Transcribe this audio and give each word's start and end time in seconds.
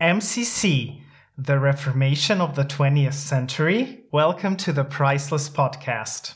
MCC, 0.00 1.00
the 1.36 1.58
Reformation 1.58 2.40
of 2.40 2.54
the 2.54 2.62
20th 2.62 3.14
Century. 3.14 4.04
Welcome 4.12 4.56
to 4.58 4.72
the 4.72 4.84
Priceless 4.84 5.48
Podcast. 5.48 6.34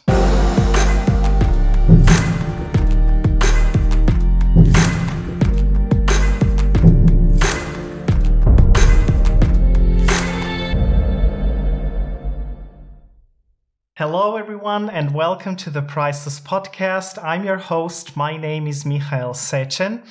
Hello, 13.97 14.37
everyone, 14.37 14.91
and 14.91 15.15
welcome 15.15 15.55
to 15.55 15.71
the 15.71 15.83
Priceless 15.83 16.41
Podcast. 16.41 17.23
I'm 17.23 17.45
your 17.45 17.59
host. 17.59 18.17
My 18.17 18.37
name 18.37 18.67
is 18.67 18.85
Michael 18.85 19.33
Sechen. 19.33 20.03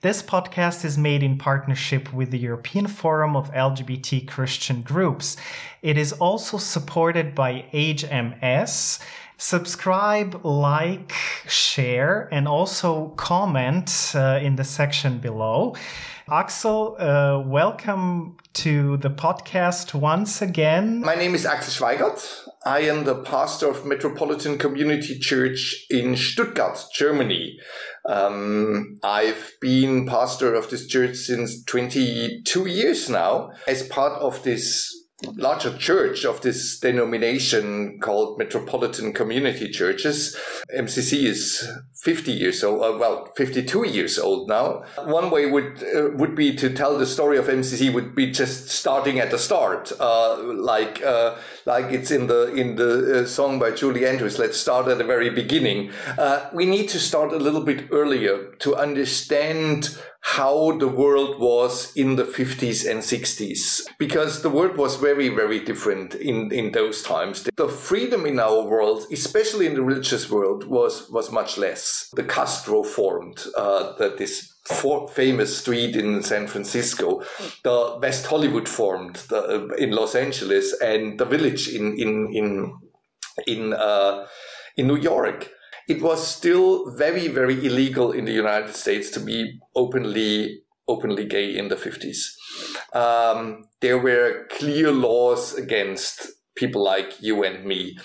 This 0.00 0.22
podcast 0.22 0.84
is 0.84 0.96
made 0.96 1.24
in 1.24 1.38
partnership 1.38 2.12
with 2.12 2.30
the 2.30 2.38
European 2.38 2.86
Forum 2.86 3.34
of 3.34 3.50
LGBT 3.50 4.28
Christian 4.28 4.82
Groups. 4.82 5.36
It 5.82 5.98
is 5.98 6.12
also 6.12 6.56
supported 6.56 7.34
by 7.34 7.64
HMS. 7.72 9.00
Subscribe, 9.38 10.44
like, 10.44 11.12
share, 11.48 12.28
and 12.30 12.46
also 12.46 13.08
comment 13.16 14.12
uh, 14.14 14.38
in 14.40 14.54
the 14.54 14.62
section 14.62 15.18
below. 15.18 15.74
Axel, 16.30 16.94
uh, 17.00 17.42
welcome 17.44 18.36
to 18.52 18.98
the 18.98 19.10
podcast 19.10 19.94
once 19.94 20.40
again. 20.40 21.00
My 21.00 21.16
name 21.16 21.34
is 21.34 21.44
Axel 21.44 21.74
Schwaigert. 21.74 22.47
I 22.64 22.80
am 22.80 23.04
the 23.04 23.22
pastor 23.22 23.68
of 23.68 23.86
Metropolitan 23.86 24.58
Community 24.58 25.18
Church 25.18 25.86
in 25.90 26.16
Stuttgart, 26.16 26.84
Germany. 26.92 27.58
Um, 28.04 28.98
I've 29.02 29.52
been 29.60 30.06
pastor 30.06 30.54
of 30.54 30.68
this 30.68 30.86
church 30.86 31.16
since 31.16 31.62
22 31.64 32.66
years 32.66 33.08
now 33.08 33.52
as 33.66 33.86
part 33.86 34.20
of 34.20 34.42
this 34.42 34.97
larger 35.24 35.76
church 35.76 36.24
of 36.24 36.40
this 36.42 36.78
denomination 36.78 37.98
called 37.98 38.38
Metropolitan 38.38 39.12
Community 39.12 39.68
Churches. 39.68 40.36
MCC 40.76 41.24
is 41.24 41.68
50 41.94 42.30
years 42.30 42.62
old, 42.62 42.82
uh, 42.82 42.96
well, 42.98 43.32
52 43.36 43.88
years 43.88 44.18
old 44.18 44.48
now. 44.48 44.84
One 45.04 45.30
way 45.30 45.46
would 45.46 45.82
uh, 45.82 46.10
would 46.14 46.36
be 46.36 46.54
to 46.54 46.70
tell 46.70 46.96
the 46.96 47.06
story 47.06 47.36
of 47.36 47.46
MCC 47.46 47.92
would 47.92 48.14
be 48.14 48.30
just 48.30 48.68
starting 48.68 49.18
at 49.18 49.32
the 49.32 49.38
start, 49.38 49.90
uh, 49.98 50.40
like 50.40 51.02
uh, 51.02 51.36
like 51.66 51.86
it's 51.86 52.12
in 52.12 52.28
the 52.28 52.54
in 52.54 52.76
the 52.76 53.22
uh, 53.22 53.26
song 53.26 53.58
by 53.58 53.72
Julie 53.72 54.06
Andrews. 54.06 54.38
Let's 54.38 54.58
start 54.58 54.86
at 54.86 54.98
the 54.98 55.04
very 55.04 55.30
beginning. 55.30 55.90
Uh, 56.16 56.48
we 56.52 56.64
need 56.64 56.88
to 56.90 57.00
start 57.00 57.32
a 57.32 57.38
little 57.38 57.64
bit 57.64 57.88
earlier 57.90 58.52
to 58.60 58.76
understand 58.76 59.98
how 60.20 60.76
the 60.78 60.88
world 60.88 61.38
was 61.40 61.92
in 61.96 62.16
the 62.16 62.24
50s 62.24 62.88
and 62.88 63.00
60s 63.00 63.82
because 63.98 64.42
the 64.42 64.50
world 64.50 64.76
was 64.76 64.96
very 64.96 65.28
very 65.28 65.60
different 65.60 66.14
in 66.14 66.52
in 66.52 66.72
those 66.72 67.02
times. 67.02 67.48
The 67.56 67.68
freedom 67.68 68.26
in 68.26 68.38
our 68.38 68.62
world 68.62 69.06
especially 69.12 69.66
in 69.66 69.74
the 69.74 69.82
religious 69.82 70.30
world 70.30 70.64
was 70.64 71.08
was 71.10 71.32
much 71.32 71.56
less. 71.58 72.10
The 72.14 72.24
castro 72.24 72.82
formed 72.82 73.44
uh, 73.56 73.96
that 73.98 74.18
this 74.18 74.54
famous 75.14 75.58
street 75.58 75.96
in 75.96 76.22
San 76.22 76.46
Francisco, 76.46 77.22
the 77.62 77.98
West 78.02 78.26
Hollywood 78.26 78.68
formed 78.68 79.16
the, 79.30 79.38
uh, 79.38 79.74
in 79.76 79.92
Los 79.92 80.14
Angeles, 80.14 80.74
and 80.80 81.18
the 81.18 81.24
Village 81.24 81.68
in 81.68 81.96
in 81.98 82.28
in 82.34 82.78
in 83.46 83.72
uh, 83.72 84.26
in 84.76 84.86
New 84.86 84.96
York 84.96 85.50
it 85.88 86.02
was 86.02 86.26
still 86.26 86.90
very, 86.90 87.28
very 87.28 87.66
illegal 87.66 88.12
in 88.12 88.26
the 88.26 88.32
United 88.32 88.76
States 88.76 89.10
to 89.10 89.20
be 89.20 89.58
openly 89.74 90.62
openly 90.90 91.26
gay 91.26 91.54
in 91.54 91.68
the 91.68 91.76
50s. 91.76 92.32
Um, 92.94 93.66
there 93.80 93.98
were 93.98 94.46
clear 94.50 94.90
laws 94.90 95.54
against 95.54 96.28
people 96.56 96.82
like 96.82 97.20
you 97.20 97.44
and 97.44 97.64
me. 97.64 97.98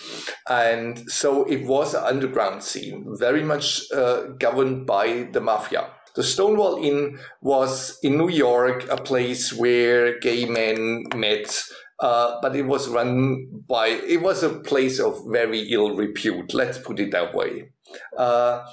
And 0.49 1.09
so 1.09 1.45
it 1.45 1.65
was 1.65 1.93
an 1.93 2.03
underground 2.03 2.61
scene, 2.61 3.05
very 3.17 3.41
much 3.41 3.89
uh, 3.91 4.23
governed 4.37 4.85
by 4.85 5.29
the 5.31 5.39
mafia. 5.39 5.89
The 6.15 6.23
Stonewall 6.23 6.75
Inn 6.83 7.17
was 7.41 7.97
in 8.03 8.17
New 8.17 8.29
York, 8.29 8.85
a 8.89 8.97
place 8.97 9.51
where 9.51 10.19
gay 10.19 10.45
men 10.45 11.05
met 11.15 11.63
uh, 12.03 12.41
but 12.41 12.53
it 12.53 12.63
was 12.63 12.89
run 12.89 13.47
by, 13.65 13.87
it 13.87 14.21
was 14.21 14.43
a 14.43 14.49
place 14.49 14.99
of 14.99 15.21
very 15.27 15.61
ill 15.71 15.95
repute, 15.95 16.53
let's 16.53 16.77
put 16.77 16.99
it 16.99 17.11
that 17.11 17.33
way. 17.33 17.69
Uh, 18.17 18.65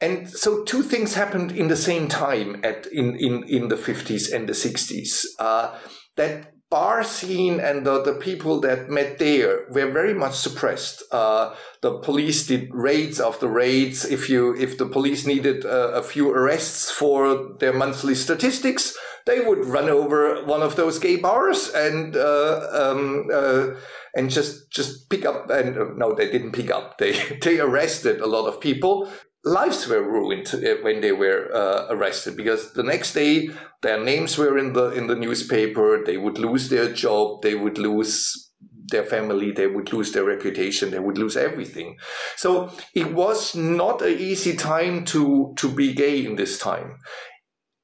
and 0.00 0.30
so 0.30 0.62
two 0.62 0.84
things 0.84 1.14
happened 1.14 1.50
in 1.50 1.66
the 1.66 1.76
same 1.76 2.06
time 2.06 2.60
at 2.62 2.86
in, 2.86 3.16
in, 3.16 3.42
in 3.48 3.66
the 3.66 3.74
50s 3.74 4.32
and 4.32 4.48
the 4.48 4.52
60s. 4.52 5.24
Uh, 5.40 5.76
that 6.14 6.52
bar 6.70 7.02
scene 7.02 7.58
and 7.58 7.84
the, 7.84 8.02
the 8.04 8.12
people 8.12 8.60
that 8.60 8.88
met 8.88 9.18
there 9.18 9.66
were 9.70 9.90
very 9.90 10.14
much 10.14 10.34
suppressed. 10.34 11.02
Uh, 11.10 11.52
the 11.80 11.98
police 11.98 12.46
did 12.46 12.68
raids 12.72 13.20
after 13.20 13.48
raids. 13.48 14.04
If 14.04 14.28
you 14.28 14.54
if 14.54 14.78
the 14.78 14.86
police 14.86 15.26
needed 15.26 15.64
uh, 15.64 15.92
a 15.94 16.02
few 16.02 16.30
arrests 16.30 16.90
for 16.90 17.56
their 17.58 17.72
monthly 17.72 18.14
statistics, 18.14 18.96
they 19.28 19.40
would 19.40 19.66
run 19.66 19.90
over 19.90 20.42
one 20.46 20.62
of 20.62 20.74
those 20.76 20.98
gay 20.98 21.16
bars 21.16 21.68
and 21.74 22.16
uh, 22.16 22.66
um, 22.72 23.28
uh, 23.32 23.66
and 24.14 24.30
just 24.30 24.70
just 24.70 25.10
pick 25.10 25.26
up 25.26 25.50
and 25.50 25.76
uh, 25.76 25.84
no, 25.96 26.14
they 26.14 26.30
didn't 26.30 26.52
pick 26.52 26.70
up. 26.70 26.96
They 26.98 27.12
they 27.42 27.60
arrested 27.60 28.20
a 28.20 28.26
lot 28.26 28.46
of 28.48 28.60
people. 28.60 29.08
Lives 29.44 29.86
were 29.86 30.02
ruined 30.02 30.48
uh, 30.52 30.82
when 30.82 31.00
they 31.00 31.12
were 31.12 31.50
uh, 31.54 31.86
arrested 31.90 32.36
because 32.36 32.72
the 32.72 32.82
next 32.82 33.12
day 33.12 33.50
their 33.82 34.02
names 34.02 34.38
were 34.38 34.56
in 34.58 34.72
the 34.72 34.90
in 34.92 35.06
the 35.06 35.14
newspaper. 35.14 36.02
They 36.04 36.16
would 36.16 36.38
lose 36.38 36.70
their 36.70 36.90
job. 36.92 37.42
They 37.42 37.54
would 37.54 37.76
lose 37.76 38.48
their 38.90 39.04
family, 39.04 39.52
they 39.52 39.66
would 39.66 39.92
lose 39.92 40.12
their 40.12 40.24
reputation, 40.24 40.90
they 40.90 40.98
would 40.98 41.18
lose 41.18 41.36
everything. 41.36 41.98
So 42.36 42.70
it 42.94 43.12
was 43.12 43.54
not 43.54 44.02
an 44.02 44.18
easy 44.18 44.56
time 44.56 45.04
to, 45.06 45.52
to 45.56 45.68
be 45.68 45.92
gay 45.92 46.24
in 46.24 46.36
this 46.36 46.58
time 46.58 46.98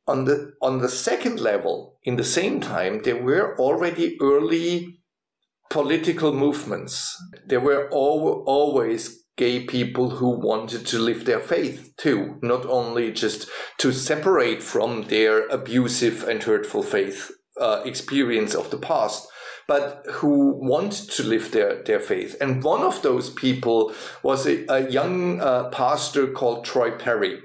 on 0.06 0.24
the 0.24 0.52
on 0.60 0.78
the 0.78 0.88
second 0.88 1.40
level 1.40 1.98
in 2.02 2.16
the 2.16 2.24
same 2.24 2.60
time 2.60 3.02
there 3.02 3.22
were 3.22 3.56
already 3.58 4.16
early 4.20 4.98
political 5.70 6.32
movements 6.32 7.16
there 7.46 7.60
were 7.60 7.86
al- 7.92 8.44
always 8.46 9.24
gay 9.36 9.64
people 9.64 10.10
who 10.10 10.28
wanted 10.28 10.86
to 10.86 10.98
live 10.98 11.24
their 11.24 11.40
faith 11.40 11.92
too 11.96 12.36
not 12.42 12.64
only 12.66 13.12
just 13.12 13.48
to 13.78 13.92
separate 13.92 14.62
from 14.62 15.02
their 15.08 15.46
abusive 15.48 16.22
and 16.28 16.42
hurtful 16.42 16.82
faith 16.82 17.30
uh, 17.60 17.80
experience 17.84 18.54
of 18.54 18.70
the 18.70 18.78
past 18.78 19.28
but 19.66 20.04
who 20.12 20.52
want 20.60 20.92
to 20.92 21.22
live 21.22 21.52
their, 21.52 21.82
their 21.82 22.00
faith. 22.00 22.36
And 22.40 22.62
one 22.62 22.82
of 22.82 23.02
those 23.02 23.30
people 23.30 23.92
was 24.22 24.46
a, 24.46 24.64
a 24.68 24.90
young 24.90 25.40
uh, 25.40 25.70
pastor 25.70 26.26
called 26.26 26.64
Troy 26.64 26.90
Perry. 26.92 27.40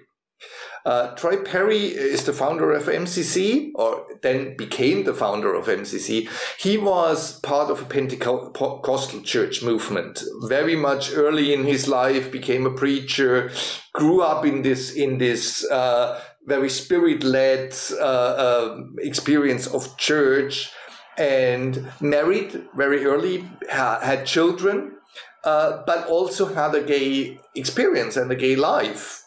Uh, 0.89 1.13
Troy 1.13 1.37
Perry 1.37 1.85
is 1.85 2.23
the 2.23 2.33
founder 2.33 2.71
of 2.71 2.85
MCC, 2.85 3.69
or 3.75 4.07
then 4.23 4.57
became 4.57 5.03
the 5.03 5.13
founder 5.13 5.53
of 5.53 5.67
MCC. 5.67 6.27
He 6.57 6.79
was 6.79 7.39
part 7.41 7.69
of 7.69 7.83
a 7.83 7.85
Pentecostal 7.85 9.21
church 9.21 9.61
movement. 9.61 10.23
Very 10.45 10.75
much 10.75 11.13
early 11.13 11.53
in 11.53 11.63
his 11.63 11.87
life, 11.87 12.31
became 12.31 12.65
a 12.65 12.73
preacher, 12.73 13.51
grew 13.93 14.23
up 14.23 14.47
in 14.47 14.63
this 14.63 14.91
in 14.95 15.19
this 15.19 15.63
uh, 15.69 16.19
very 16.47 16.71
spirit 16.71 17.23
led 17.23 17.75
uh, 17.91 18.31
uh, 18.45 18.83
experience 18.97 19.67
of 19.67 19.95
church, 19.97 20.71
and 21.19 21.87
married 22.01 22.63
very 22.75 23.05
early, 23.05 23.47
ha- 23.69 23.99
had 24.01 24.25
children. 24.25 24.95
Uh, 25.43 25.83
but 25.85 26.05
also 26.07 26.53
had 26.53 26.75
a 26.75 26.83
gay 26.83 27.39
experience 27.55 28.17
and 28.17 28.29
a 28.29 28.35
gay 28.35 28.57
life 28.57 29.18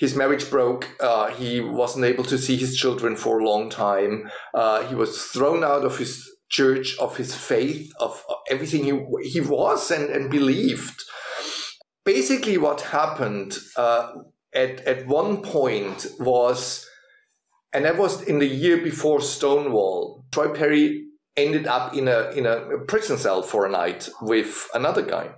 his 0.00 0.16
marriage 0.16 0.48
broke. 0.48 0.88
Uh, 0.98 1.28
he 1.28 1.60
wasn't 1.60 2.06
able 2.06 2.24
to 2.24 2.38
see 2.38 2.56
his 2.56 2.74
children 2.74 3.14
for 3.14 3.38
a 3.38 3.44
long 3.44 3.68
time. 3.68 4.30
Uh, 4.54 4.82
he 4.86 4.94
was 4.94 5.24
thrown 5.26 5.62
out 5.62 5.84
of 5.84 5.98
his 5.98 6.26
church, 6.48 6.96
of 6.98 7.18
his 7.18 7.34
faith, 7.34 7.92
of 8.00 8.24
everything 8.48 8.84
he, 8.84 9.28
he 9.28 9.40
was 9.40 9.90
and, 9.90 10.08
and 10.08 10.30
believed. 10.30 10.98
Basically, 12.02 12.56
what 12.56 12.80
happened 12.80 13.58
uh, 13.76 14.10
at, 14.54 14.80
at 14.86 15.06
one 15.06 15.42
point 15.42 16.06
was, 16.18 16.88
and 17.74 17.84
that 17.84 17.98
was 17.98 18.22
in 18.22 18.38
the 18.38 18.48
year 18.48 18.78
before 18.78 19.20
Stonewall, 19.20 20.24
Troy 20.32 20.48
Perry 20.48 21.04
ended 21.36 21.66
up 21.66 21.94
in 21.94 22.08
a, 22.08 22.30
in 22.30 22.46
a 22.46 22.78
prison 22.88 23.18
cell 23.18 23.42
for 23.42 23.66
a 23.66 23.70
night 23.70 24.08
with 24.22 24.66
another 24.72 25.02
guy. 25.02 25.34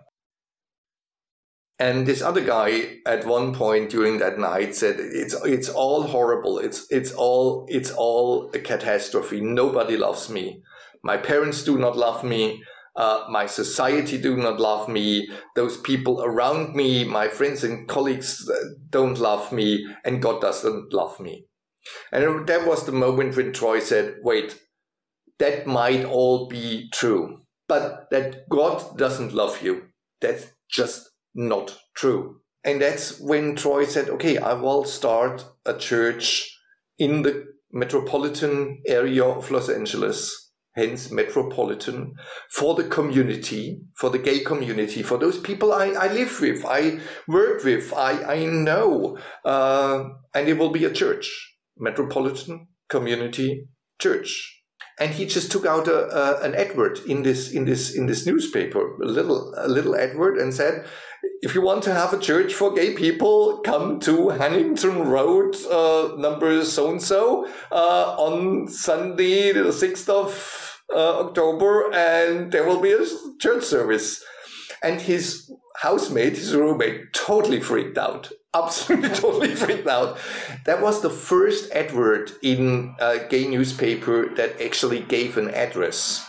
And 1.78 2.06
this 2.06 2.22
other 2.22 2.44
guy 2.44 2.98
at 3.06 3.26
one 3.26 3.54
point 3.54 3.90
during 3.90 4.18
that 4.18 4.38
night 4.38 4.74
said, 4.74 4.96
"It's 4.98 5.34
it's 5.44 5.68
all 5.68 6.02
horrible. 6.04 6.58
It's 6.58 6.86
it's 6.90 7.12
all 7.12 7.66
it's 7.68 7.90
all 7.90 8.50
a 8.54 8.58
catastrophe. 8.58 9.40
Nobody 9.40 9.96
loves 9.96 10.30
me. 10.30 10.62
My 11.02 11.16
parents 11.16 11.64
do 11.64 11.78
not 11.78 11.96
love 11.96 12.22
me. 12.22 12.62
Uh, 12.94 13.24
my 13.30 13.46
society 13.46 14.18
do 14.18 14.36
not 14.36 14.60
love 14.60 14.88
me. 14.88 15.28
Those 15.56 15.78
people 15.78 16.22
around 16.22 16.76
me, 16.76 17.04
my 17.04 17.28
friends 17.28 17.64
and 17.64 17.88
colleagues, 17.88 18.48
uh, 18.48 18.54
don't 18.90 19.18
love 19.18 19.50
me, 19.50 19.86
and 20.04 20.22
God 20.22 20.40
doesn't 20.40 20.92
love 20.92 21.18
me." 21.18 21.46
And 22.12 22.46
that 22.46 22.66
was 22.66 22.86
the 22.86 22.92
moment 22.92 23.36
when 23.36 23.52
Troy 23.52 23.80
said, 23.80 24.16
wait, 24.22 24.60
that 25.38 25.66
might 25.66 26.04
all 26.04 26.46
be 26.46 26.88
true, 26.92 27.42
but 27.68 28.08
that 28.10 28.48
God 28.48 28.96
doesn't 28.96 29.34
love 29.34 29.62
you, 29.62 29.88
that's 30.20 30.52
just 30.70 31.10
not 31.34 31.78
true. 31.94 32.40
And 32.64 32.80
that's 32.80 33.20
when 33.20 33.56
Troy 33.56 33.84
said, 33.84 34.08
okay, 34.08 34.38
I 34.38 34.54
will 34.54 34.84
start 34.84 35.44
a 35.66 35.76
church 35.76 36.56
in 36.98 37.22
the 37.22 37.46
metropolitan 37.72 38.82
area 38.86 39.24
of 39.24 39.50
Los 39.50 39.68
Angeles, 39.68 40.52
hence 40.74 41.10
metropolitan, 41.10 42.14
for 42.52 42.74
the 42.74 42.84
community, 42.84 43.80
for 43.96 44.10
the 44.10 44.18
gay 44.18 44.40
community, 44.40 45.02
for 45.02 45.18
those 45.18 45.38
people 45.38 45.72
I, 45.72 45.86
I 45.88 46.12
live 46.12 46.40
with, 46.40 46.64
I 46.64 47.00
work 47.26 47.64
with, 47.64 47.92
I, 47.92 48.22
I 48.22 48.44
know. 48.44 49.18
Uh, 49.44 50.04
and 50.34 50.48
it 50.48 50.58
will 50.58 50.70
be 50.70 50.84
a 50.84 50.92
church, 50.92 51.56
metropolitan 51.76 52.68
community 52.88 53.66
church. 53.98 54.61
And 55.00 55.12
he 55.12 55.26
just 55.26 55.50
took 55.50 55.66
out 55.66 55.88
a, 55.88 56.08
a, 56.14 56.42
an 56.42 56.54
advert 56.54 57.04
in 57.06 57.22
this 57.22 57.50
in 57.50 57.64
this 57.64 57.94
in 57.94 58.06
this 58.06 58.26
newspaper, 58.26 58.96
a 59.02 59.06
little 59.06 59.54
a 59.56 59.68
little 59.68 59.96
advert, 59.96 60.38
and 60.38 60.52
said, 60.52 60.86
if 61.40 61.54
you 61.54 61.60
want 61.60 61.82
to 61.84 61.94
have 61.94 62.12
a 62.12 62.18
church 62.18 62.54
for 62.54 62.72
gay 62.72 62.94
people, 62.94 63.58
come 63.64 63.98
to 64.00 64.30
Huntington 64.30 65.08
Road, 65.08 65.56
uh, 65.66 66.14
number 66.16 66.64
so 66.64 66.90
and 66.90 67.02
so, 67.02 67.48
on 67.70 68.68
Sunday, 68.68 69.52
the 69.52 69.70
6th 69.70 70.08
of 70.08 70.80
uh, 70.94 71.26
October, 71.26 71.92
and 71.92 72.52
there 72.52 72.64
will 72.64 72.80
be 72.80 72.92
a 72.92 73.04
church 73.40 73.64
service. 73.64 74.22
And 74.82 75.00
his 75.00 75.52
housemate, 75.76 76.36
his 76.36 76.54
roommate, 76.54 77.12
totally 77.12 77.60
freaked 77.60 77.98
out. 77.98 78.30
Absolutely, 78.54 79.08
totally 79.08 79.54
freaked 79.54 79.88
out. 79.88 80.18
That 80.66 80.82
was 80.82 81.00
the 81.00 81.10
first 81.10 81.72
advert 81.72 82.32
in 82.42 82.94
a 82.98 83.26
gay 83.28 83.48
newspaper 83.48 84.34
that 84.34 84.60
actually 84.60 85.00
gave 85.00 85.38
an 85.38 85.48
address. 85.50 86.26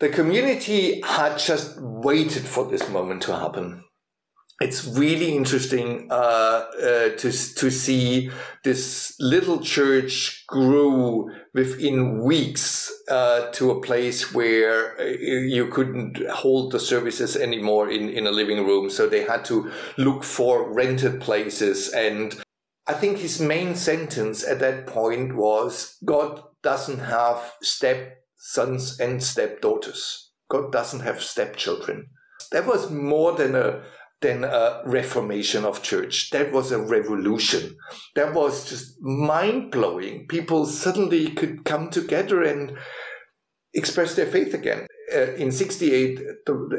The 0.00 0.10
community 0.10 1.00
had 1.02 1.38
just 1.38 1.80
waited 1.80 2.44
for 2.44 2.66
this 2.66 2.86
moment 2.90 3.22
to 3.22 3.36
happen 3.36 3.84
it's 4.60 4.86
really 4.86 5.34
interesting 5.36 6.08
uh, 6.10 6.14
uh, 6.14 7.08
to 7.16 7.32
to 7.60 7.70
see 7.70 8.30
this 8.62 9.16
little 9.18 9.60
church 9.60 10.44
grew 10.46 11.30
within 11.54 12.18
weeks 12.18 12.92
uh, 13.08 13.50
to 13.52 13.70
a 13.70 13.80
place 13.80 14.34
where 14.34 15.00
uh, 15.00 15.04
you 15.04 15.68
couldn't 15.68 16.20
hold 16.30 16.72
the 16.72 16.80
services 16.80 17.36
anymore 17.36 17.88
in, 17.88 18.08
in 18.08 18.26
a 18.26 18.32
living 18.32 18.66
room. 18.66 18.90
So 18.90 19.08
they 19.08 19.24
had 19.24 19.44
to 19.46 19.70
look 19.96 20.24
for 20.24 20.72
rented 20.72 21.20
places. 21.20 21.92
And 21.92 22.34
I 22.86 22.92
think 22.92 23.18
his 23.18 23.40
main 23.40 23.76
sentence 23.76 24.44
at 24.44 24.58
that 24.58 24.86
point 24.86 25.36
was 25.36 25.96
God 26.04 26.42
doesn't 26.62 26.98
have 26.98 27.52
stepsons 27.62 28.98
and 28.98 29.22
stepdaughters. 29.22 30.32
God 30.50 30.72
doesn't 30.72 31.00
have 31.00 31.22
stepchildren. 31.22 32.08
That 32.50 32.66
was 32.66 32.90
more 32.90 33.32
than 33.32 33.54
a 33.54 33.82
than 34.20 34.44
a 34.44 34.82
reformation 34.86 35.64
of 35.64 35.82
church. 35.82 36.30
That 36.30 36.52
was 36.52 36.72
a 36.72 36.80
revolution. 36.80 37.76
That 38.14 38.34
was 38.34 38.68
just 38.68 39.00
mind 39.02 39.70
blowing. 39.70 40.26
People 40.28 40.66
suddenly 40.66 41.30
could 41.30 41.64
come 41.64 41.90
together 41.90 42.42
and 42.42 42.76
express 43.74 44.14
their 44.14 44.26
faith 44.26 44.54
again. 44.54 44.86
Uh, 45.14 45.32
in 45.34 45.52
68, 45.52 46.20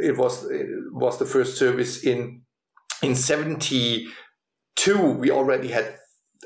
it 0.02 0.18
was, 0.18 0.50
it 0.50 0.68
was 0.92 1.20
the 1.20 1.26
first 1.26 1.58
service. 1.58 2.04
In, 2.04 2.42
in 3.04 3.16
72, 3.16 4.10
we 5.12 5.30
already 5.30 5.68
had 5.68 5.98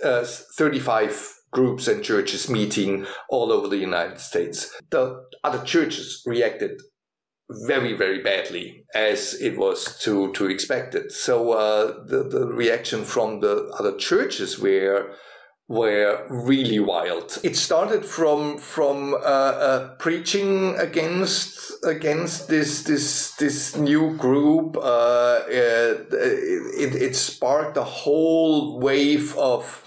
uh, 0.04 0.26
35 0.26 1.36
groups 1.52 1.88
and 1.88 2.04
churches 2.04 2.50
meeting 2.50 3.06
all 3.30 3.52
over 3.52 3.68
the 3.68 3.78
United 3.78 4.20
States. 4.20 4.76
The 4.90 5.24
other 5.44 5.64
churches 5.64 6.22
reacted 6.26 6.82
very 7.50 7.94
very 7.94 8.22
badly 8.22 8.86
as 8.94 9.34
it 9.42 9.58
was 9.58 9.98
to 10.00 10.32
to 10.34 10.46
expected 10.48 11.12
so 11.12 11.52
uh, 11.54 12.06
the 12.06 12.24
the 12.24 12.48
reaction 12.48 13.04
from 13.04 13.40
the 13.40 13.70
other 13.80 13.96
churches 13.98 14.60
were 14.60 15.12
were 15.70 16.26
really 16.30 16.80
wild. 16.80 17.38
It 17.44 17.56
started 17.56 18.04
from 18.04 18.58
from 18.58 19.14
uh, 19.14 19.18
uh, 19.18 19.96
preaching 19.98 20.76
against 20.78 21.72
against 21.86 22.48
this 22.50 22.84
this 22.84 23.36
this 23.36 23.78
new 23.78 24.18
group. 24.18 24.76
Uh, 24.76 24.82
uh, 24.82 25.96
it, 26.12 26.96
it 26.96 27.16
sparked 27.16 27.78
a 27.78 27.84
whole 27.84 28.80
wave 28.80 29.38
of 29.38 29.84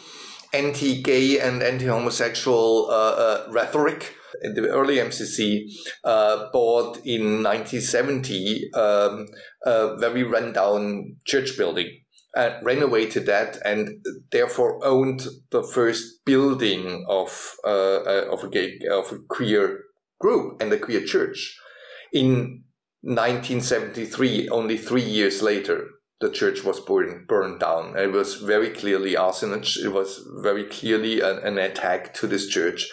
anti-gay 0.55 1.41
and 1.41 1.62
anti-homosexual 1.62 2.88
uh, 2.88 3.47
rhetoric 3.50 4.14
the 4.42 4.68
early 4.68 4.96
MCC 4.96 5.70
uh, 6.04 6.48
bought 6.52 6.98
in 7.04 7.42
1970 7.42 8.72
um, 8.74 9.26
a 9.64 9.96
very 9.98 10.22
rundown 10.22 11.16
church 11.24 11.56
building. 11.56 11.88
Uh, 12.34 12.58
renovated 12.62 13.26
that 13.26 13.58
and 13.62 14.02
therefore 14.30 14.82
owned 14.82 15.26
the 15.50 15.62
first 15.62 16.24
building 16.24 17.04
of 17.06 17.56
uh, 17.62 17.96
uh 17.96 18.26
of 18.32 18.42
a 18.42 18.48
gay 18.48 18.78
of 18.90 19.12
a 19.12 19.18
queer 19.28 19.80
group 20.18 20.58
and 20.62 20.72
a 20.72 20.78
queer 20.78 21.04
church 21.04 21.54
in 22.10 22.64
1973 23.02 24.48
only 24.48 24.78
three 24.78 25.02
years 25.02 25.42
later 25.42 25.88
the 26.22 26.30
church 26.30 26.64
was 26.64 26.80
burned, 26.80 27.26
burned 27.26 27.58
down. 27.58 27.98
It 27.98 28.12
was 28.12 28.36
very 28.36 28.70
clearly 28.70 29.14
arsonage. 29.14 29.76
It 29.76 29.88
was 29.88 30.24
very 30.36 30.64
clearly 30.64 31.20
an, 31.20 31.38
an 31.38 31.58
attack 31.58 32.14
to 32.14 32.28
this 32.28 32.46
church. 32.46 32.88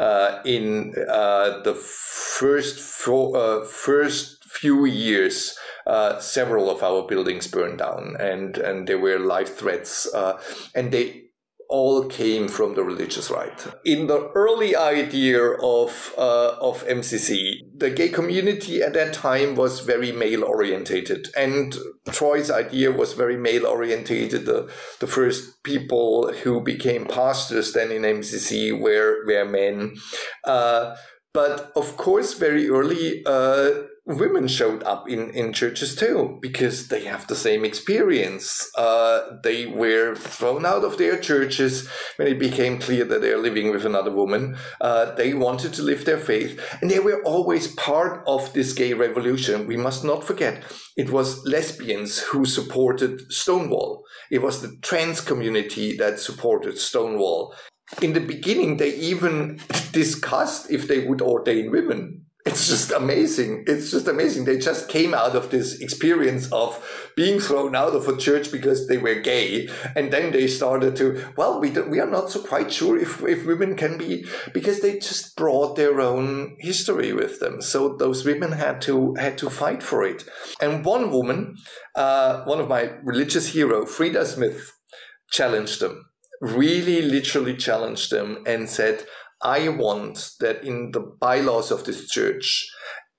Uh, 0.00 0.40
in 0.44 0.92
uh, 1.08 1.62
the 1.62 1.74
first 1.74 2.80
four, 2.80 3.36
uh, 3.36 3.64
first 3.64 4.44
few 4.44 4.84
years, 4.84 5.56
uh, 5.86 6.18
several 6.18 6.68
of 6.68 6.82
our 6.82 7.06
buildings 7.06 7.46
burned 7.46 7.78
down, 7.78 8.16
and 8.18 8.58
and 8.58 8.86
there 8.88 8.98
were 8.98 9.18
life 9.18 9.56
threats. 9.56 10.12
Uh, 10.12 10.40
and 10.74 10.92
they 10.92 11.31
all 11.72 12.04
came 12.04 12.48
from 12.48 12.74
the 12.74 12.84
religious 12.84 13.30
right. 13.30 13.66
In 13.84 14.06
the 14.06 14.30
early 14.34 14.76
idea 14.76 15.40
of 15.42 16.14
uh, 16.18 16.52
of 16.60 16.86
MCC, 16.86 17.60
the 17.74 17.90
gay 17.90 18.10
community 18.10 18.82
at 18.82 18.92
that 18.92 19.14
time 19.14 19.56
was 19.56 19.80
very 19.80 20.12
male 20.12 20.44
orientated, 20.44 21.28
and 21.34 21.74
Troy's 22.10 22.50
idea 22.50 22.92
was 22.92 23.14
very 23.14 23.38
male 23.38 23.66
orientated. 23.66 24.44
The 24.44 24.70
the 25.00 25.06
first 25.06 25.62
people 25.64 26.32
who 26.42 26.60
became 26.60 27.06
pastors 27.06 27.72
then 27.72 27.90
in 27.90 28.02
MCC 28.02 28.78
were 28.78 29.24
were 29.26 29.46
men. 29.46 29.96
Uh, 30.44 30.94
but 31.32 31.72
of 31.74 31.96
course, 31.96 32.34
very 32.34 32.68
early, 32.68 33.22
uh, 33.24 33.70
women 34.04 34.48
showed 34.48 34.82
up 34.82 35.08
in, 35.08 35.30
in 35.30 35.52
churches 35.52 35.94
too 35.94 36.38
because 36.42 36.88
they 36.88 37.04
have 37.04 37.26
the 37.26 37.36
same 37.36 37.64
experience. 37.64 38.68
Uh, 38.76 39.36
they 39.44 39.66
were 39.66 40.16
thrown 40.16 40.66
out 40.66 40.84
of 40.84 40.98
their 40.98 41.16
churches 41.18 41.88
when 42.16 42.26
it 42.26 42.38
became 42.38 42.78
clear 42.78 43.04
that 43.04 43.20
they're 43.20 43.38
living 43.38 43.70
with 43.70 43.84
another 43.84 44.10
woman. 44.10 44.56
Uh, 44.80 45.14
they 45.14 45.34
wanted 45.34 45.72
to 45.72 45.82
live 45.82 46.04
their 46.04 46.18
faith 46.18 46.60
and 46.80 46.90
they 46.90 46.98
were 46.98 47.22
always 47.22 47.74
part 47.74 48.24
of 48.26 48.52
this 48.54 48.72
gay 48.72 48.92
revolution. 48.92 49.66
We 49.66 49.76
must 49.76 50.04
not 50.04 50.24
forget 50.24 50.64
it 50.96 51.10
was 51.10 51.44
lesbians 51.46 52.18
who 52.18 52.44
supported 52.44 53.32
Stonewall. 53.32 54.04
It 54.30 54.42
was 54.42 54.62
the 54.62 54.76
trans 54.82 55.20
community 55.20 55.96
that 55.98 56.18
supported 56.18 56.78
Stonewall. 56.78 57.54
In 58.00 58.14
the 58.14 58.20
beginning, 58.20 58.78
they 58.78 58.94
even 58.94 59.60
discussed 59.92 60.70
if 60.70 60.88
they 60.88 61.06
would 61.06 61.20
ordain 61.20 61.70
women 61.70 62.24
it's 62.44 62.68
just 62.68 62.90
amazing. 62.90 63.64
It's 63.68 63.92
just 63.92 64.08
amazing. 64.08 64.44
They 64.44 64.58
just 64.58 64.88
came 64.88 65.14
out 65.14 65.36
of 65.36 65.50
this 65.50 65.80
experience 65.80 66.50
of 66.50 66.82
being 67.14 67.38
thrown 67.38 67.76
out 67.76 67.94
of 67.94 68.08
a 68.08 68.16
church 68.16 68.50
because 68.50 68.88
they 68.88 68.98
were 68.98 69.14
gay, 69.14 69.68
and 69.94 70.12
then 70.12 70.32
they 70.32 70.48
started 70.48 70.96
to. 70.96 71.24
Well, 71.36 71.60
we 71.60 71.70
we 71.70 72.00
are 72.00 72.10
not 72.10 72.30
so 72.30 72.42
quite 72.42 72.72
sure 72.72 72.98
if 72.98 73.22
if 73.22 73.46
women 73.46 73.76
can 73.76 73.96
be 73.96 74.26
because 74.52 74.80
they 74.80 74.98
just 74.98 75.36
brought 75.36 75.76
their 75.76 76.00
own 76.00 76.56
history 76.58 77.12
with 77.12 77.38
them. 77.38 77.62
So 77.62 77.96
those 77.96 78.24
women 78.24 78.52
had 78.52 78.80
to 78.82 79.14
had 79.14 79.38
to 79.38 79.48
fight 79.48 79.82
for 79.82 80.02
it. 80.02 80.24
And 80.60 80.84
one 80.84 81.12
woman, 81.12 81.54
uh, 81.94 82.42
one 82.44 82.58
of 82.58 82.68
my 82.68 82.92
religious 83.04 83.48
hero, 83.48 83.84
Freda 83.84 84.26
Smith, 84.26 84.72
challenged 85.30 85.78
them. 85.78 86.06
Really, 86.40 87.02
literally 87.02 87.56
challenged 87.56 88.10
them 88.10 88.42
and 88.46 88.68
said 88.68 89.06
I 89.42 89.68
want 89.68 90.30
that 90.40 90.64
in 90.64 90.92
the 90.92 91.00
bylaws 91.00 91.70
of 91.70 91.84
this 91.84 92.08
church, 92.08 92.66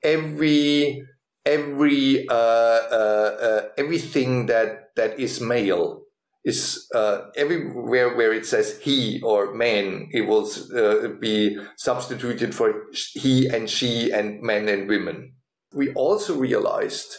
every 0.03 1.03
every 1.45 2.27
uh, 2.29 2.33
uh, 2.33 3.37
uh, 3.41 3.61
everything 3.77 4.45
that 4.47 4.95
that 4.95 5.19
is 5.19 5.41
male 5.41 6.03
is 6.45 6.87
uh, 6.93 7.29
everywhere 7.35 8.15
where 8.15 8.33
it 8.33 8.45
says 8.45 8.79
he 8.81 9.21
or 9.21 9.53
man, 9.53 10.09
it 10.11 10.21
will 10.21 10.49
uh, 10.75 11.07
be 11.19 11.57
substituted 11.77 12.53
for 12.53 12.85
he 13.13 13.47
and 13.47 13.69
she 13.69 14.11
and 14.11 14.41
men 14.41 14.67
and 14.67 14.89
women. 14.89 15.33
We 15.73 15.93
also 15.93 16.37
realized 16.37 17.17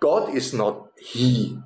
God 0.00 0.34
is 0.34 0.54
not 0.54 0.86
he, 0.98 1.58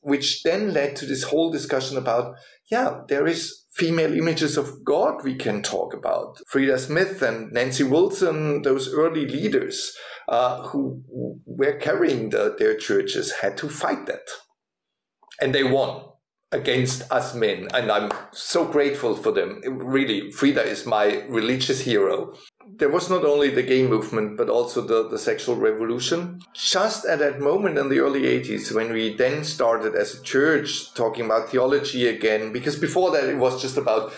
which 0.00 0.42
then 0.42 0.72
led 0.72 0.96
to 0.96 1.06
this 1.06 1.24
whole 1.24 1.50
discussion 1.50 1.96
about 1.96 2.36
yeah, 2.70 3.02
there 3.08 3.26
is 3.26 3.64
female 3.76 4.16
images 4.16 4.56
of 4.56 4.84
God 4.84 5.22
we 5.22 5.34
can 5.34 5.62
talk 5.62 5.92
about. 5.92 6.38
Freda 6.52 6.78
Smith 6.78 7.20
and 7.20 7.52
Nancy 7.52 7.84
Wilson, 7.84 8.62
those 8.62 8.92
early 8.92 9.26
leaders 9.26 9.94
uh, 10.28 10.62
who 10.68 11.02
were 11.44 11.74
carrying 11.74 12.30
the, 12.30 12.56
their 12.58 12.74
churches, 12.76 13.32
had 13.42 13.56
to 13.58 13.68
fight 13.68 14.06
that. 14.06 14.26
And 15.40 15.54
they 15.54 15.62
won 15.62 16.04
against 16.52 17.10
us 17.12 17.34
men. 17.34 17.68
And 17.74 17.92
I'm 17.92 18.10
so 18.32 18.64
grateful 18.64 19.14
for 19.14 19.32
them. 19.32 19.60
Really, 19.66 20.32
Freda 20.32 20.64
is 20.64 20.86
my 20.86 21.24
religious 21.28 21.80
hero. 21.82 22.34
There 22.78 22.90
was 22.90 23.08
not 23.08 23.24
only 23.24 23.48
the 23.48 23.62
gay 23.62 23.86
movement, 23.86 24.36
but 24.36 24.50
also 24.50 24.82
the, 24.82 25.08
the 25.08 25.18
sexual 25.18 25.56
revolution. 25.56 26.42
Just 26.52 27.06
at 27.06 27.20
that 27.20 27.40
moment 27.40 27.78
in 27.78 27.88
the 27.88 28.00
early 28.00 28.22
80s, 28.22 28.74
when 28.74 28.92
we 28.92 29.14
then 29.14 29.44
started 29.44 29.94
as 29.94 30.14
a 30.14 30.22
church 30.22 30.92
talking 30.94 31.24
about 31.24 31.50
theology 31.50 32.06
again, 32.06 32.52
because 32.52 32.76
before 32.76 33.10
that 33.12 33.24
it 33.24 33.38
was 33.38 33.62
just 33.62 33.78
about 33.78 34.12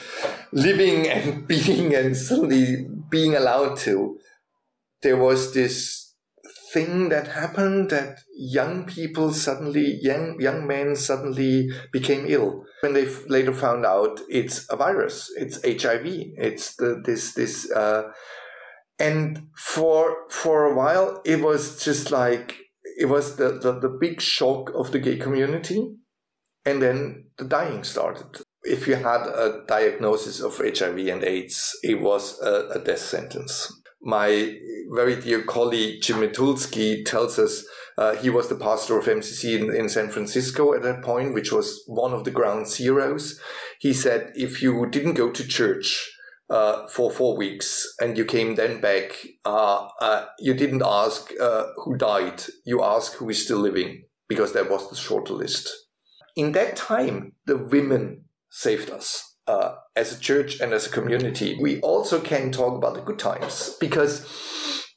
living 0.53 1.09
and 1.09 1.47
being 1.47 1.95
and 1.95 2.17
suddenly 2.17 2.89
being 3.09 3.37
allowed 3.37 3.77
to, 3.79 4.19
there 5.03 5.17
was 5.17 5.55
this 5.55 6.15
thing 6.73 7.09
that 7.09 7.29
happened 7.29 7.91
that 7.91 8.19
young 8.37 8.85
people 8.85 9.33
suddenly, 9.33 9.99
young, 10.03 10.37
young 10.41 10.67
men 10.67 10.97
suddenly 10.97 11.71
became 11.93 12.27
ill. 12.27 12.65
When 12.81 12.93
they 12.93 13.07
later 13.29 13.55
found 13.55 13.87
out 13.87 14.21
it's 14.29 14.67
a 14.71 14.77
virus, 14.77 15.31
it's 15.37 15.63
HIV, 15.65 16.07
it's 16.37 16.77
the, 16.77 17.01
this, 17.05 17.35
this, 17.35 17.71
uh, 17.71 18.11
and 18.99 19.49
for, 19.57 20.29
for 20.31 20.65
a 20.65 20.75
while, 20.75 21.21
it 21.25 21.41
was 21.41 21.83
just 21.85 22.11
like, 22.11 22.57
it 22.99 23.07
was 23.07 23.37
the, 23.37 23.59
the, 23.59 23.79
the 23.79 23.89
big 23.89 24.21
shock 24.21 24.71
of 24.75 24.93
the 24.93 24.99
gay 24.99 25.17
community. 25.17 25.95
And 26.65 26.83
then 26.83 27.27
the 27.39 27.45
dying 27.45 27.85
started. 27.85 28.43
If 28.65 28.87
you 28.87 28.97
had 28.97 29.23
a 29.23 29.63
diagnosis 29.67 30.41
of 30.41 30.59
HIV 30.59 30.99
and 30.99 31.25
AIDS, 31.25 31.71
it 31.83 32.01
was 32.01 32.41
a, 32.43 32.69
a 32.75 32.79
death 32.81 32.99
sentence 32.99 33.73
my 34.01 34.57
very 34.91 35.21
dear 35.21 35.43
colleague 35.43 36.01
Jim 36.03 36.19
Mitulski 36.19 37.05
tells 37.05 37.39
us 37.39 37.65
uh, 37.97 38.15
he 38.17 38.31
was 38.31 38.49
the 38.49 38.55
pastor 38.55 38.99
of 38.99 39.07
MCC 39.07 39.59
in, 39.59 39.75
in 39.75 39.89
San 39.89 40.09
Francisco 40.09 40.73
at 40.73 40.83
that 40.83 41.03
point, 41.03 41.35
which 41.35 41.51
was 41.51 41.83
one 41.87 42.13
of 42.13 42.25
the 42.25 42.31
ground 42.31 42.69
zeros. 42.69 43.41
He 43.81 43.93
said, 43.93 44.33
if 44.37 44.63
you 44.63 44.89
didn't 44.89 45.15
go 45.15 45.31
to 45.31 45.47
church 45.47 46.09
uh, 46.51 46.87
for 46.89 47.11
four 47.11 47.37
weeks 47.37 47.87
and 48.01 48.17
you 48.17 48.25
came 48.25 48.55
then 48.55 48.81
back, 48.81 49.13
uh, 49.45 49.89
uh 50.01 50.27
you 50.39 50.55
didn't 50.55 50.83
ask 50.85 51.31
uh, 51.41 51.67
who 51.85 51.97
died. 51.97 52.43
You 52.65 52.83
asked 52.83 53.15
who 53.15 53.29
is 53.29 53.45
still 53.45 53.59
living 53.59 54.05
because 54.29 54.53
that 54.53 54.71
was 54.71 54.89
the 54.89 54.97
shorter 54.97 55.35
list. 55.35 55.71
In 56.37 56.53
that 56.53 56.77
time, 56.77 57.33
the 57.47 57.57
women 57.57 58.25
saved 58.51 58.91
us 58.91 59.37
uh, 59.47 59.75
as 59.97 60.17
a 60.17 60.21
church 60.21 60.61
and 60.61 60.73
as 60.73 60.87
a 60.87 60.91
community. 60.91 61.59
We 61.61 61.81
also 61.81 62.21
can 62.21 62.53
talk 62.53 62.77
about 62.77 62.95
the 62.95 63.01
good 63.01 63.19
times 63.19 63.77
because 63.81 64.25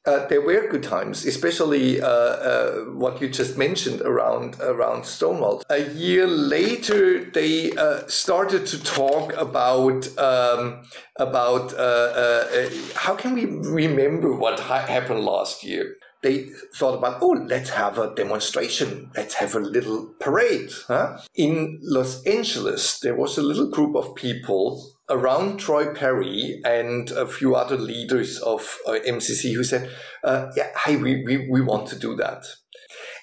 uh, 0.06 0.26
there 0.28 0.42
were 0.42 0.68
good 0.68 0.84
times, 0.84 1.26
especially 1.26 2.02
uh, 2.02 2.08
uh, 2.08 2.72
what 2.86 3.22
you 3.22 3.30
just 3.30 3.58
mentioned 3.58 4.02
around 4.02 4.60
around 4.60 5.06
Stonewall. 5.06 5.62
A 5.70 5.90
year 5.92 6.26
later, 6.26 7.24
they 7.32 7.72
uh, 7.74 8.08
started 8.08 8.66
to 8.68 8.84
talk 8.84 9.34
about 9.34 10.08
um, 10.18 10.84
about 11.18 11.74
uh, 11.74 11.78
uh, 11.78 12.70
how 12.96 13.16
can 13.16 13.36
we 13.36 13.46
remember 13.46 14.34
what 14.34 14.60
ha- 14.60 14.88
happened 14.88 15.24
last 15.24 15.64
year 15.64 15.96
they 16.22 16.50
thought 16.76 16.98
about, 16.98 17.22
oh, 17.22 17.46
let's 17.48 17.72
have 17.72 17.98
a 17.98 18.14
demonstration. 18.14 19.12
Let's 19.16 19.36
have 19.36 19.56
a 19.56 19.60
little 19.60 20.14
parade. 20.20 20.72
Huh? 20.88 21.20
In 21.36 21.80
Los 21.82 22.24
Angeles, 22.26 23.00
there 23.00 23.16
was 23.16 23.38
a 23.38 23.42
little 23.42 23.70
group 23.70 23.96
of 23.96 24.16
people 24.16 24.92
around 25.10 25.58
Troy 25.58 25.94
Perry 25.94 26.62
and 26.64 27.10
a 27.12 27.28
few 27.28 27.56
other 27.56 27.78
leaders 27.78 28.40
of 28.40 28.78
uh, 28.88 28.92
MCC 29.06 29.54
who 29.54 29.64
said, 29.64 29.90
uh, 30.24 30.52
yeah, 30.56 30.70
hey, 30.86 30.96
we, 30.96 31.24
we, 31.26 31.50
we 31.50 31.62
want 31.62 31.88
to 31.90 32.00
do 32.00 32.16
that. 32.16 32.46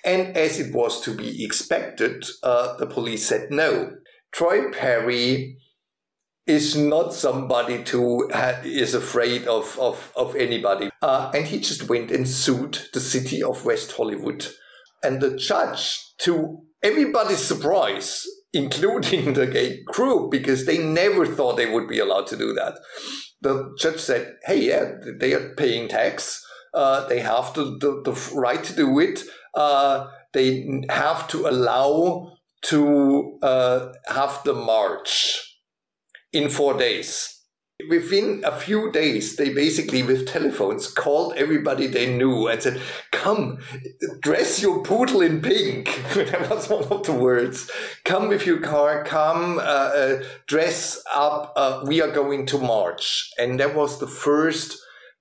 And 0.05 0.37
as 0.37 0.59
it 0.59 0.75
was 0.75 1.01
to 1.03 1.15
be 1.15 1.45
expected, 1.45 2.25
uh, 2.43 2.77
the 2.77 2.87
police 2.87 3.27
said 3.27 3.51
no. 3.51 3.93
Troy 4.33 4.71
Perry 4.71 5.59
is 6.49 6.75
not 6.75 7.13
somebody 7.13 7.85
to 7.85 8.29
uh, 8.33 8.55
is 8.65 8.95
afraid 8.95 9.47
of 9.47 9.79
of, 9.79 10.13
of 10.17 10.35
anybody. 10.35 10.91
Uh, 11.03 11.31
and 11.35 11.47
he 11.47 11.61
just 11.61 11.89
went 11.89 12.11
and 12.11 12.27
sued 12.27 12.79
the 12.95 13.01
city 13.01 13.43
of 13.43 13.65
West 13.65 13.93
Hollywood. 13.93 14.49
And 15.05 15.21
the 15.21 15.37
judge, 15.37 16.01
to 16.23 16.63
everybody's 16.83 17.39
surprise, 17.45 18.27
including 18.53 19.35
the 19.35 19.47
gay 19.47 19.83
crew, 19.87 20.29
because 20.31 20.65
they 20.65 20.79
never 20.79 21.27
thought 21.27 21.57
they 21.57 21.71
would 21.71 21.87
be 21.87 21.99
allowed 21.99 22.27
to 22.29 22.37
do 22.37 22.55
that. 22.55 22.79
The 23.43 23.75
judge 23.79 24.01
said, 24.01 24.37
"Hey, 24.45 24.69
yeah, 24.69 24.95
they 25.21 25.35
are 25.35 25.55
paying 25.55 25.89
tax. 25.89 26.45
Uh, 26.75 27.07
they 27.09 27.21
have 27.21 27.55
the, 27.55 27.65
the, 27.81 28.03
the, 28.05 28.35
right 28.35 28.63
to 28.63 28.75
do 28.75 28.99
it. 28.99 29.23
Uh, 29.55 30.07
they 30.33 30.69
have 30.91 31.27
to 31.29 31.47
allow 31.49 32.33
to 32.63 33.39
uh, 33.43 33.93
have 34.09 34.43
the 34.45 34.55
march." 34.55 35.48
In 36.33 36.49
four 36.49 36.77
days. 36.77 37.35
Within 37.89 38.43
a 38.45 38.59
few 38.59 38.91
days, 38.91 39.37
they 39.37 39.51
basically, 39.51 40.03
with 40.03 40.27
telephones, 40.27 40.89
called 40.89 41.35
everybody 41.37 41.87
they 41.87 42.13
knew 42.13 42.49
and 42.49 42.61
said, 42.61 42.81
Come, 43.13 43.61
dress 44.21 44.61
your 44.61 44.83
poodle 44.83 45.21
in 45.21 45.41
pink. 45.41 45.87
that 46.15 46.51
was 46.51 46.69
one 46.69 46.83
of 46.85 47.05
the 47.05 47.13
words. 47.13 47.71
Come 48.05 48.29
with 48.29 48.47
your 48.47 48.59
car, 48.59 49.05
come, 49.05 49.59
uh, 49.59 49.63
uh, 49.63 50.23
dress 50.49 51.01
up. 51.15 51.53
Uh, 51.55 51.85
we 51.87 52.03
are 52.03 52.11
going 52.11 52.47
to 52.47 52.59
march. 52.59 53.31
And 53.39 53.61
that 53.61 53.77
was 53.77 54.01
the 54.01 54.09
first 54.09 54.77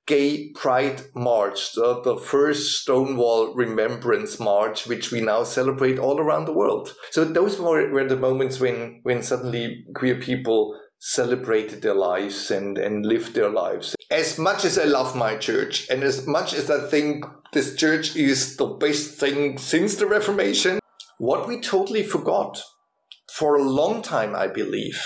Gay 0.07 0.51
Pride 0.55 1.01
March, 1.13 1.73
the, 1.73 2.01
the 2.01 2.15
first 2.15 2.81
Stonewall 2.81 3.53
Remembrance 3.53 4.39
March, 4.39 4.87
which 4.87 5.11
we 5.11 5.19
now 5.19 5.43
celebrate 5.43 5.99
all 5.99 6.19
around 6.19 6.45
the 6.45 6.53
world. 6.53 6.95
So 7.11 7.25
those 7.25 7.59
were, 7.59 7.91
were 7.91 8.07
the 8.07 8.15
moments 8.15 8.59
when, 8.59 9.01
when 9.03 9.21
suddenly 9.21 9.85
queer 9.93 10.15
people 10.15 10.79
celebrated 11.07 11.81
their 11.81 11.93
lives 11.93 12.51
and, 12.51 12.77
and 12.77 13.05
lived 13.05 13.33
their 13.33 13.49
lives. 13.49 13.95
As 14.11 14.37
much 14.37 14.65
as 14.65 14.77
I 14.77 14.83
love 14.83 15.15
my 15.15 15.37
church 15.37 15.89
and 15.89 16.03
as 16.03 16.27
much 16.27 16.53
as 16.53 16.69
I 16.69 16.85
think 16.89 17.23
this 17.53 17.77
church 17.77 18.17
is 18.17 18.57
the 18.57 18.65
best 18.65 19.17
thing 19.17 19.57
since 19.57 19.95
the 19.95 20.05
Reformation, 20.05 20.79
what 21.17 21.47
we 21.47 21.61
totally 21.61 22.03
forgot 22.03 22.61
for 23.31 23.55
a 23.55 23.63
long 23.63 24.01
time, 24.01 24.35
I 24.35 24.47
believe, 24.47 25.01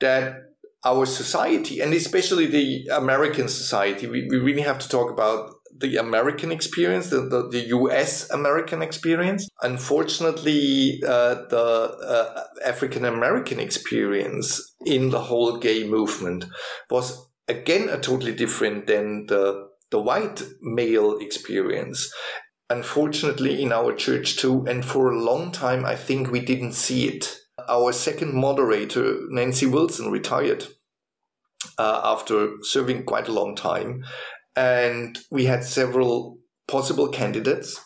that 0.00 0.36
our 0.82 1.04
society 1.04 1.80
and 1.80 1.92
especially 1.92 2.46
the 2.46 2.88
American 2.90 3.48
society, 3.48 4.06
we, 4.06 4.26
we 4.30 4.38
really 4.38 4.62
have 4.62 4.78
to 4.78 4.88
talk 4.88 5.10
about 5.10 5.52
the 5.82 5.96
American 5.96 6.50
experience, 6.50 7.10
the, 7.10 7.20
the, 7.20 7.48
the 7.48 7.66
US 7.76 8.30
American 8.30 8.80
experience. 8.80 9.48
Unfortunately, 9.60 11.02
uh, 11.06 11.34
the 11.50 11.66
uh, 12.06 12.44
African 12.64 13.04
American 13.04 13.60
experience 13.60 14.74
in 14.86 15.10
the 15.10 15.20
whole 15.20 15.58
gay 15.58 15.86
movement 15.86 16.46
was 16.88 17.28
again 17.48 17.88
a 17.90 17.98
totally 17.98 18.34
different 18.34 18.86
than 18.86 19.26
the, 19.26 19.68
the 19.90 20.00
white 20.00 20.42
male 20.62 21.18
experience. 21.18 22.10
Unfortunately, 22.70 23.60
in 23.60 23.72
our 23.72 23.92
church 23.92 24.36
too, 24.36 24.64
and 24.66 24.84
for 24.84 25.10
a 25.10 25.20
long 25.20 25.52
time, 25.52 25.84
I 25.84 25.96
think 25.96 26.30
we 26.30 26.40
didn't 26.40 26.72
see 26.72 27.06
it. 27.08 27.36
Our 27.68 27.92
second 27.92 28.34
moderator, 28.34 29.18
Nancy 29.28 29.66
Wilson, 29.66 30.10
retired 30.10 30.64
uh, 31.76 32.00
after 32.04 32.62
serving 32.62 33.04
quite 33.04 33.28
a 33.28 33.32
long 33.32 33.54
time 33.54 34.04
and 34.56 35.18
we 35.30 35.46
had 35.46 35.64
several 35.64 36.38
possible 36.68 37.08
candidates. 37.08 37.80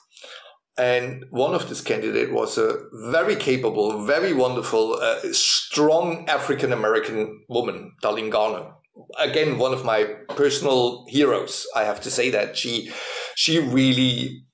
And 0.79 1.25
one 1.31 1.55
of 1.55 1.69
this 1.69 1.81
candidate 1.81 2.33
was 2.33 2.59
a 2.59 2.79
very 3.11 3.35
capable, 3.35 4.05
very 4.05 4.35
wonderful, 4.35 4.95
uh, 5.01 5.21
strong 5.33 6.29
African 6.29 6.73
American 6.73 7.45
woman, 7.49 7.93
Darlene 8.03 8.31
Garner. 8.31 8.73
Again, 9.19 9.59
one 9.59 9.73
of 9.73 9.85
my 9.85 10.05
personal 10.29 11.07
heroes. 11.09 11.67
I 11.75 11.85
have 11.85 12.01
to 12.03 12.11
say 12.11 12.31
that 12.31 12.57
she, 12.59 12.91
she 13.35 13.59
really 13.59 14.47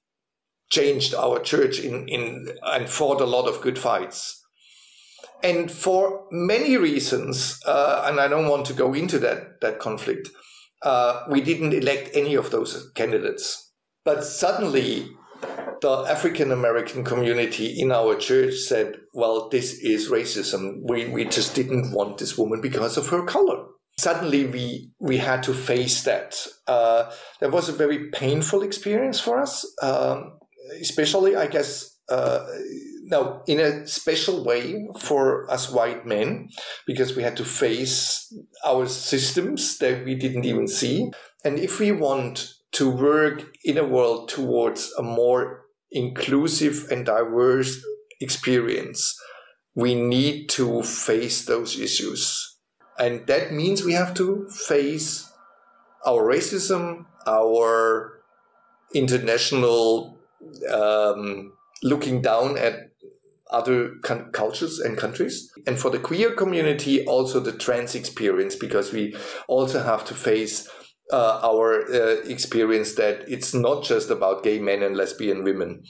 changed 0.70 1.14
our 1.14 1.38
church 1.40 1.80
in, 1.80 2.08
in 2.08 2.48
and 2.62 2.88
fought 2.88 3.20
a 3.20 3.26
lot 3.26 3.48
of 3.48 3.60
good 3.60 3.78
fights. 3.78 4.42
And 5.42 5.70
for 5.70 6.26
many 6.30 6.76
reasons, 6.76 7.60
uh, 7.66 8.04
and 8.06 8.20
I 8.20 8.28
don't 8.28 8.48
want 8.48 8.64
to 8.66 8.72
go 8.72 8.94
into 8.94 9.18
that 9.18 9.60
that 9.60 9.80
conflict, 9.80 10.30
uh, 10.84 11.24
we 11.28 11.40
didn't 11.40 11.72
elect 11.72 12.10
any 12.14 12.34
of 12.34 12.50
those 12.50 12.90
candidates. 12.94 13.72
But 14.04 14.24
suddenly, 14.24 15.10
the 15.80 16.04
African 16.08 16.52
American 16.52 17.04
community 17.04 17.80
in 17.80 17.92
our 17.92 18.14
church 18.16 18.54
said, 18.54 18.96
well, 19.12 19.48
this 19.48 19.74
is 19.80 20.10
racism. 20.10 20.80
We, 20.88 21.06
we 21.08 21.24
just 21.24 21.54
didn't 21.54 21.92
want 21.92 22.18
this 22.18 22.38
woman 22.38 22.60
because 22.60 22.96
of 22.96 23.08
her 23.08 23.24
color. 23.24 23.64
Suddenly, 23.98 24.46
we, 24.46 24.90
we 25.00 25.18
had 25.18 25.42
to 25.44 25.52
face 25.52 26.04
that. 26.04 26.46
Uh, 26.66 27.12
that 27.40 27.52
was 27.52 27.68
a 27.68 27.72
very 27.72 28.10
painful 28.10 28.62
experience 28.62 29.20
for 29.20 29.40
us, 29.40 29.66
um, 29.82 30.38
especially, 30.80 31.36
I 31.36 31.46
guess, 31.46 31.98
uh, 32.08 32.46
now 33.12 33.42
in 33.46 33.60
a 33.60 33.86
special 33.86 34.44
way 34.44 34.88
for 34.98 35.48
us 35.50 35.70
white 35.70 36.04
men 36.04 36.48
because 36.86 37.14
we 37.14 37.22
had 37.22 37.36
to 37.36 37.44
face 37.44 38.34
our 38.66 38.86
systems 38.88 39.78
that 39.78 40.04
we 40.04 40.16
didn't 40.16 40.44
even 40.44 40.66
see. 40.66 41.12
And 41.44 41.58
if 41.58 41.78
we 41.78 41.92
want 41.92 42.54
to 42.72 42.90
work 42.90 43.44
in 43.64 43.78
a 43.78 43.84
world 43.84 44.28
towards 44.28 44.92
a 44.98 45.02
more 45.02 45.66
inclusive 45.92 46.88
and 46.90 47.06
diverse 47.06 47.84
experience 48.20 49.14
we 49.74 49.94
need 49.94 50.48
to 50.50 50.82
face 50.82 51.44
those 51.44 51.78
issues. 51.78 52.58
And 52.98 53.26
that 53.26 53.52
means 53.52 53.84
we 53.84 53.94
have 53.94 54.14
to 54.14 54.46
face 54.48 55.30
our 56.04 56.22
racism 56.22 57.06
our 57.26 58.20
international 58.94 60.18
um, 60.70 61.52
looking 61.82 62.20
down 62.20 62.58
at 62.58 62.91
other 63.52 63.92
cultures 64.32 64.78
and 64.78 64.96
countries. 64.98 65.50
And 65.66 65.78
for 65.78 65.90
the 65.90 65.98
queer 65.98 66.34
community, 66.34 67.04
also 67.06 67.40
the 67.40 67.52
trans 67.52 67.94
experience, 67.94 68.56
because 68.56 68.92
we 68.92 69.14
also 69.48 69.82
have 69.82 70.04
to 70.06 70.14
face 70.14 70.68
uh, 71.12 71.40
our 71.42 71.84
uh, 71.92 72.22
experience 72.24 72.94
that 72.94 73.24
it's 73.28 73.52
not 73.54 73.84
just 73.84 74.10
about 74.10 74.42
gay 74.42 74.58
men 74.58 74.82
and 74.82 74.96
lesbian 74.96 75.44
women. 75.44 75.82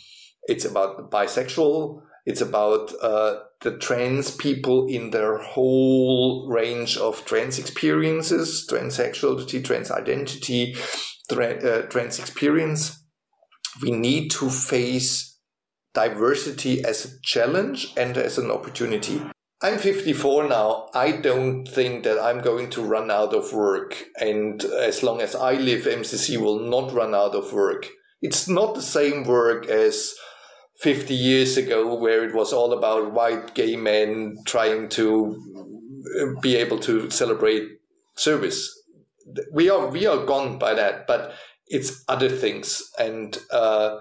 It's 0.44 0.64
about 0.64 1.10
bisexual. 1.10 2.02
It's 2.26 2.40
about 2.40 2.92
uh, 3.00 3.40
the 3.62 3.76
trans 3.78 4.36
people 4.36 4.86
in 4.88 5.10
their 5.10 5.38
whole 5.38 6.48
range 6.48 6.96
of 6.96 7.24
trans 7.24 7.58
experiences, 7.58 8.66
transsexuality, 8.70 9.64
trans 9.64 9.90
identity, 9.90 10.76
tra- 11.30 11.62
uh, 11.64 11.82
trans 11.82 12.18
experience. 12.18 13.04
We 13.80 13.90
need 13.90 14.30
to 14.32 14.50
face 14.50 15.31
diversity 15.94 16.84
as 16.84 17.04
a 17.04 17.20
challenge 17.22 17.92
and 17.96 18.16
as 18.16 18.38
an 18.38 18.50
opportunity. 18.50 19.22
I'm 19.62 19.78
54 19.78 20.48
now. 20.48 20.88
I 20.92 21.12
don't 21.12 21.64
think 21.66 22.02
that 22.02 22.18
I'm 22.18 22.40
going 22.40 22.68
to 22.70 22.82
run 22.82 23.12
out 23.12 23.32
of 23.32 23.52
work. 23.52 24.06
And 24.18 24.62
as 24.64 25.04
long 25.04 25.20
as 25.20 25.36
I 25.36 25.52
live, 25.52 25.84
MCC 25.84 26.36
will 26.36 26.58
not 26.58 26.92
run 26.92 27.14
out 27.14 27.36
of 27.36 27.52
work. 27.52 27.86
It's 28.20 28.48
not 28.48 28.74
the 28.74 28.82
same 28.82 29.22
work 29.22 29.66
as 29.66 30.14
50 30.80 31.14
years 31.14 31.56
ago, 31.56 31.94
where 31.94 32.24
it 32.24 32.34
was 32.34 32.52
all 32.52 32.72
about 32.72 33.12
white 33.12 33.54
gay 33.54 33.76
men 33.76 34.36
trying 34.46 34.88
to 34.90 35.40
be 36.40 36.56
able 36.56 36.80
to 36.80 37.08
celebrate 37.10 37.68
service. 38.16 38.68
We 39.52 39.70
are, 39.70 39.86
we 39.86 40.06
are 40.06 40.26
gone 40.26 40.58
by 40.58 40.74
that, 40.74 41.06
but 41.06 41.34
it's 41.68 42.02
other 42.08 42.28
things. 42.28 42.82
And, 42.98 43.38
uh, 43.52 43.98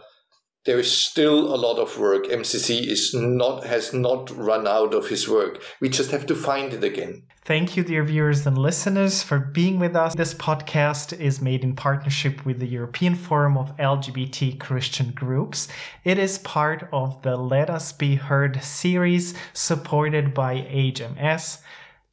there 0.66 0.80
is 0.80 0.92
still 0.92 1.54
a 1.54 1.58
lot 1.58 1.80
of 1.80 1.98
work. 1.98 2.26
MCC 2.26 2.86
is 2.88 3.14
not 3.14 3.66
has 3.66 3.94
not 3.94 4.30
run 4.36 4.68
out 4.68 4.94
of 4.94 5.10
his 5.10 5.28
work. 5.28 5.62
We 5.80 5.90
just 5.90 6.12
have 6.12 6.26
to 6.28 6.36
find 6.36 6.74
it 6.74 6.84
again. 6.84 7.24
Thank 7.44 7.76
you, 7.76 7.84
dear 7.84 8.04
viewers 8.04 8.46
and 8.46 8.56
listeners, 8.56 9.24
for 9.24 9.40
being 9.40 9.80
with 9.80 9.96
us. 9.96 10.14
This 10.14 10.36
podcast 10.36 11.20
is 11.20 11.42
made 11.42 11.64
in 11.64 11.76
partnership 11.76 12.46
with 12.46 12.60
the 12.60 12.68
European 12.68 13.16
Forum 13.16 13.58
of 13.58 13.76
LGBT 13.78 14.60
Christian 14.60 15.12
Groups. 15.12 15.68
It 16.04 16.20
is 16.20 16.38
part 16.38 16.88
of 16.94 17.24
the 17.24 17.36
Let 17.36 17.72
Us 17.72 17.92
Be 17.92 18.14
Heard 18.14 18.64
series 18.64 19.34
supported 19.54 20.36
by 20.36 20.58
HMS. 20.58 21.62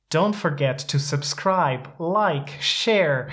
Don't 0.09 0.35
forget 0.35 0.79
to 0.79 0.99
subscribe, 0.99 1.91
like, 1.99 2.49
share 2.63 3.31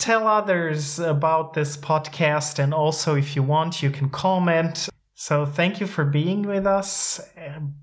tell 0.00 0.26
others 0.26 0.98
about 0.98 1.54
this 1.54 1.76
podcast. 1.76 2.58
And 2.58 2.74
also, 2.74 3.14
if 3.14 3.36
you 3.36 3.42
want, 3.42 3.82
you 3.82 3.90
can 3.90 4.10
comment. 4.10 4.88
So, 5.14 5.46
thank 5.46 5.80
you 5.80 5.86
for 5.86 6.04
being 6.04 6.42
with 6.42 6.66
us. 6.66 7.20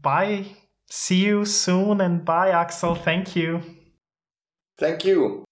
Bye. 0.02 0.46
See 0.90 1.24
you 1.26 1.46
soon. 1.46 2.02
And 2.02 2.26
bye, 2.26 2.50
Axel. 2.50 2.96
Thank 2.96 3.36
you. 3.36 3.62
Thank 4.78 5.06
you. 5.06 5.47